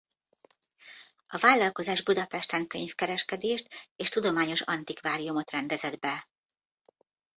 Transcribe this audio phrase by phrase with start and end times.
[1.27, 6.29] A vállalkozás Budapesten könyvkereskedést és tudományos antikváriumot rendezett be.